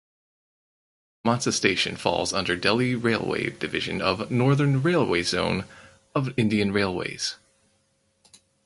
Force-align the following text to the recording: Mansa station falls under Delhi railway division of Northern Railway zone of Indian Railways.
Mansa 1.23 1.51
station 1.51 1.95
falls 1.95 2.33
under 2.33 2.55
Delhi 2.55 2.95
railway 2.95 3.51
division 3.51 4.01
of 4.01 4.31
Northern 4.31 4.81
Railway 4.81 5.21
zone 5.21 5.65
of 6.15 6.33
Indian 6.39 6.71
Railways. 6.71 7.35